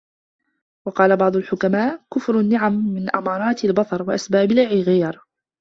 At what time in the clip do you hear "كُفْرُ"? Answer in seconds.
2.13-2.39